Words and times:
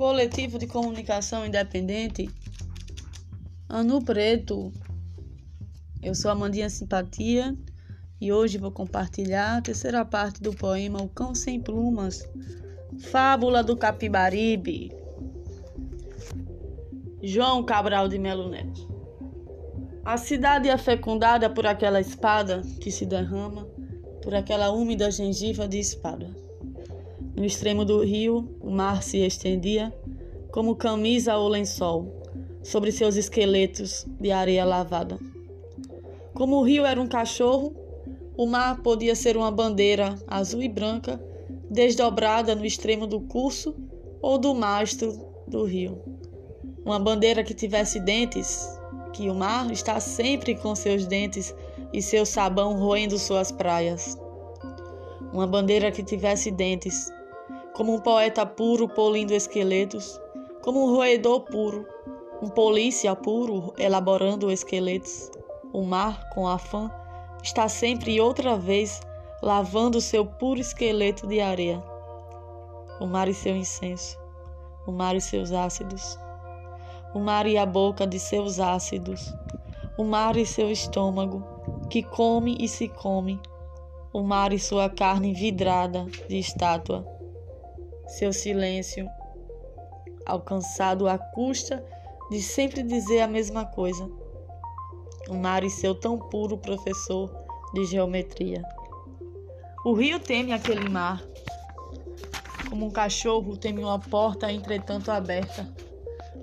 coletivo 0.00 0.58
de 0.58 0.66
comunicação 0.66 1.44
independente, 1.44 2.30
Ano 3.68 4.02
Preto. 4.02 4.72
Eu 6.02 6.14
sou 6.14 6.30
Amandinha 6.30 6.70
Simpatia 6.70 7.54
e 8.18 8.32
hoje 8.32 8.56
vou 8.56 8.72
compartilhar 8.72 9.58
a 9.58 9.60
terceira 9.60 10.02
parte 10.02 10.40
do 10.40 10.54
poema 10.54 11.02
O 11.02 11.08
Cão 11.10 11.34
Sem 11.34 11.60
Plumas, 11.60 12.26
Fábula 13.10 13.62
do 13.62 13.76
Capibaribe. 13.76 14.90
João 17.22 17.62
Cabral 17.62 18.08
de 18.08 18.18
Melo 18.18 18.48
Neto. 18.48 18.88
A 20.02 20.16
cidade 20.16 20.70
é 20.70 20.78
fecundada 20.78 21.50
por 21.50 21.66
aquela 21.66 22.00
espada 22.00 22.62
que 22.80 22.90
se 22.90 23.04
derrama, 23.04 23.66
por 24.22 24.34
aquela 24.34 24.70
úmida 24.70 25.10
gengiva 25.10 25.68
de 25.68 25.78
espada. 25.78 26.34
No 27.36 27.44
extremo 27.44 27.84
do 27.84 28.02
rio, 28.02 28.48
o 28.60 28.70
mar 28.70 29.02
se 29.02 29.18
estendia 29.18 29.92
como 30.50 30.76
camisa 30.76 31.36
ou 31.36 31.48
lençol 31.48 32.20
sobre 32.62 32.92
seus 32.92 33.16
esqueletos 33.16 34.06
de 34.20 34.30
areia 34.30 34.64
lavada. 34.64 35.18
Como 36.34 36.56
o 36.56 36.62
rio 36.62 36.84
era 36.84 37.00
um 37.00 37.06
cachorro, 37.06 37.74
o 38.36 38.46
mar 38.46 38.82
podia 38.82 39.14
ser 39.14 39.36
uma 39.36 39.50
bandeira 39.50 40.14
azul 40.26 40.62
e 40.62 40.68
branca 40.68 41.20
desdobrada 41.70 42.54
no 42.54 42.64
extremo 42.64 43.06
do 43.06 43.20
curso 43.20 43.74
ou 44.20 44.38
do 44.38 44.54
mastro 44.54 45.12
do 45.46 45.64
rio. 45.64 46.02
Uma 46.84 46.98
bandeira 46.98 47.44
que 47.44 47.54
tivesse 47.54 48.00
dentes, 48.00 48.66
que 49.12 49.28
o 49.28 49.34
mar 49.34 49.70
está 49.70 50.00
sempre 50.00 50.54
com 50.54 50.74
seus 50.74 51.06
dentes 51.06 51.54
e 51.92 52.02
seu 52.02 52.24
sabão 52.24 52.78
roendo 52.78 53.18
suas 53.18 53.52
praias. 53.52 54.18
Uma 55.32 55.46
bandeira 55.46 55.92
que 55.92 56.02
tivesse 56.02 56.50
dentes, 56.50 57.12
como 57.80 57.94
um 57.94 57.98
poeta 57.98 58.44
puro 58.44 58.86
polindo 58.86 59.32
esqueletos, 59.32 60.20
como 60.60 60.84
um 60.84 60.94
roedor 60.94 61.40
puro, 61.40 61.88
um 62.42 62.46
polícia 62.46 63.16
puro 63.16 63.72
elaborando 63.78 64.50
esqueletos. 64.50 65.30
O 65.72 65.80
mar, 65.80 66.28
com 66.28 66.46
afã, 66.46 66.90
está 67.42 67.70
sempre 67.70 68.20
outra 68.20 68.54
vez 68.54 69.00
lavando 69.42 69.98
seu 69.98 70.26
puro 70.26 70.60
esqueleto 70.60 71.26
de 71.26 71.40
areia. 71.40 71.82
O 73.00 73.06
mar 73.06 73.28
e 73.28 73.32
seu 73.32 73.56
incenso, 73.56 74.18
o 74.86 74.92
mar 74.92 75.16
e 75.16 75.20
seus 75.22 75.50
ácidos, 75.50 76.18
o 77.14 77.18
mar 77.18 77.46
e 77.46 77.56
a 77.56 77.64
boca 77.64 78.06
de 78.06 78.18
seus 78.18 78.60
ácidos, 78.60 79.34
o 79.96 80.04
mar 80.04 80.36
e 80.36 80.44
seu 80.44 80.70
estômago, 80.70 81.42
que 81.88 82.02
come 82.02 82.58
e 82.60 82.68
se 82.68 82.88
come, 82.88 83.40
o 84.12 84.22
mar 84.22 84.52
e 84.52 84.58
sua 84.58 84.90
carne 84.90 85.32
vidrada 85.32 86.04
de 86.28 86.38
estátua 86.38 87.19
seu 88.10 88.32
silêncio, 88.32 89.08
alcançado 90.26 91.08
à 91.08 91.16
custa 91.16 91.84
de 92.30 92.42
sempre 92.42 92.82
dizer 92.82 93.20
a 93.20 93.28
mesma 93.28 93.64
coisa. 93.64 94.10
O 95.28 95.34
mar 95.34 95.62
e 95.62 95.70
seu 95.70 95.94
tão 95.94 96.18
puro 96.18 96.58
professor 96.58 97.30
de 97.72 97.84
geometria. 97.84 98.62
O 99.84 99.92
rio 99.92 100.18
teme 100.18 100.52
aquele 100.52 100.88
mar, 100.88 101.22
como 102.68 102.86
um 102.86 102.90
cachorro 102.90 103.56
teme 103.56 103.82
uma 103.82 103.98
porta 103.98 104.52
entretanto 104.52 105.10
aberta, 105.10 105.72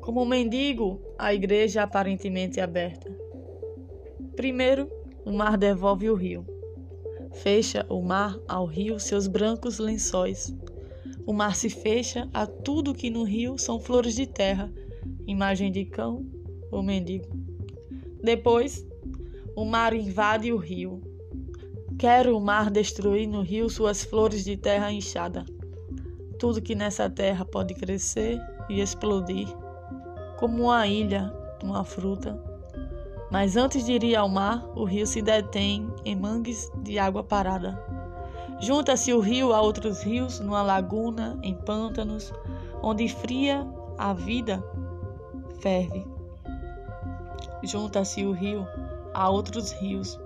como 0.00 0.22
um 0.22 0.26
mendigo 0.26 1.00
a 1.18 1.34
igreja 1.34 1.82
aparentemente 1.82 2.60
aberta. 2.60 3.10
Primeiro, 4.36 4.88
o 5.24 5.32
mar 5.32 5.56
devolve 5.56 6.08
o 6.08 6.14
rio. 6.14 6.46
Fecha 7.32 7.84
o 7.88 8.00
mar 8.00 8.38
ao 8.48 8.64
rio 8.64 8.98
seus 9.00 9.26
brancos 9.26 9.78
lençóis 9.78 10.54
o 11.26 11.32
mar 11.32 11.56
se 11.56 11.68
fecha 11.68 12.28
a 12.32 12.46
tudo 12.46 12.94
que 12.94 13.10
no 13.10 13.24
rio 13.24 13.58
são 13.58 13.80
flores 13.80 14.14
de 14.14 14.26
terra, 14.26 14.72
imagem 15.26 15.72
de 15.72 15.84
cão 15.84 16.24
ou 16.70 16.84
mendigo. 16.84 17.26
Depois, 18.22 18.86
o 19.56 19.64
mar 19.64 19.92
invade 19.92 20.52
o 20.52 20.56
rio. 20.56 21.02
Quer 21.98 22.28
o 22.28 22.38
mar 22.38 22.70
destruir 22.70 23.26
no 23.26 23.42
rio 23.42 23.68
suas 23.68 24.04
flores 24.04 24.44
de 24.44 24.56
terra 24.56 24.92
inchada. 24.92 25.44
Tudo 26.38 26.62
que 26.62 26.76
nessa 26.76 27.10
terra 27.10 27.44
pode 27.44 27.74
crescer 27.74 28.38
e 28.68 28.80
explodir, 28.80 29.48
como 30.38 30.64
uma 30.64 30.86
ilha, 30.86 31.32
uma 31.60 31.82
fruta. 31.82 32.40
Mas 33.32 33.56
antes 33.56 33.84
de 33.84 33.92
ir 33.94 34.14
ao 34.14 34.28
mar, 34.28 34.64
o 34.76 34.84
rio 34.84 35.06
se 35.06 35.20
detém 35.20 35.90
em 36.04 36.14
mangues 36.14 36.70
de 36.82 36.98
água 36.98 37.24
parada 37.24 37.95
Junta-se 38.58 39.12
o 39.12 39.20
rio 39.20 39.52
a 39.52 39.60
outros 39.60 40.02
rios, 40.02 40.40
numa 40.40 40.62
laguna, 40.62 41.38
em 41.42 41.54
pântanos, 41.54 42.32
onde 42.82 43.08
fria 43.08 43.66
a 43.98 44.14
vida 44.14 44.64
ferve. 45.60 46.06
Junta-se 47.62 48.24
o 48.24 48.32
rio 48.32 48.66
a 49.12 49.28
outros 49.28 49.72
rios. 49.72 50.18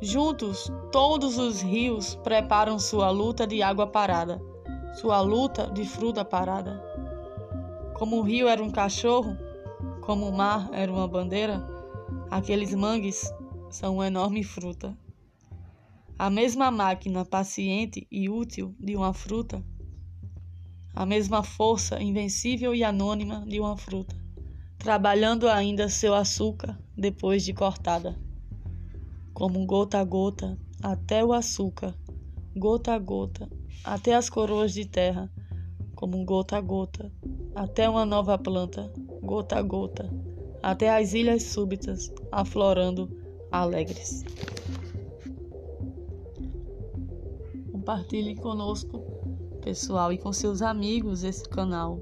Juntos, 0.00 0.72
todos 0.90 1.38
os 1.38 1.60
rios 1.62 2.16
preparam 2.24 2.78
sua 2.78 3.10
luta 3.10 3.46
de 3.46 3.62
água 3.62 3.86
parada, 3.86 4.40
sua 4.94 5.20
luta 5.20 5.68
de 5.68 5.84
fruta 5.84 6.24
parada. 6.24 6.82
Como 7.94 8.18
o 8.18 8.22
rio 8.22 8.48
era 8.48 8.62
um 8.62 8.70
cachorro, 8.70 9.36
como 10.00 10.28
o 10.28 10.32
mar 10.32 10.68
era 10.72 10.90
uma 10.90 11.06
bandeira, 11.06 11.64
aqueles 12.28 12.74
mangues 12.74 13.32
são 13.70 13.94
uma 13.94 14.08
enorme 14.08 14.42
fruta. 14.42 14.96
A 16.22 16.30
mesma 16.30 16.70
máquina 16.70 17.24
paciente 17.24 18.06
e 18.08 18.30
útil 18.30 18.76
de 18.78 18.94
uma 18.94 19.12
fruta, 19.12 19.60
a 20.94 21.04
mesma 21.04 21.42
força 21.42 22.00
invencível 22.00 22.72
e 22.72 22.84
anônima 22.84 23.44
de 23.44 23.58
uma 23.58 23.76
fruta, 23.76 24.14
trabalhando 24.78 25.48
ainda 25.48 25.88
seu 25.88 26.14
açúcar 26.14 26.78
depois 26.96 27.44
de 27.44 27.52
cortada, 27.52 28.16
como 29.34 29.66
gota 29.66 29.98
a 29.98 30.04
gota 30.04 30.56
até 30.80 31.24
o 31.24 31.32
açúcar, 31.32 31.92
gota 32.56 32.94
a 32.94 32.98
gota 33.00 33.50
até 33.82 34.14
as 34.14 34.30
coroas 34.30 34.72
de 34.72 34.84
terra, 34.84 35.28
como 35.96 36.24
gota 36.24 36.56
a 36.56 36.60
gota 36.60 37.12
até 37.52 37.88
uma 37.88 38.06
nova 38.06 38.38
planta, 38.38 38.92
gota 39.20 39.56
a 39.56 39.62
gota 39.62 40.08
até 40.62 40.88
as 40.88 41.14
ilhas 41.14 41.42
súbitas 41.42 42.12
aflorando 42.30 43.10
alegres. 43.50 44.22
Compartilhe 47.82 48.36
conosco, 48.36 49.00
pessoal, 49.60 50.12
e 50.12 50.18
com 50.18 50.32
seus 50.32 50.62
amigos 50.62 51.24
esse 51.24 51.48
canal. 51.48 51.98